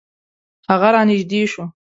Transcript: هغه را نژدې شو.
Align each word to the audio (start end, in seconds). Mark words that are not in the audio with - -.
هغه 0.69 0.89
را 0.93 1.01
نژدې 1.09 1.41
شو. 1.51 1.65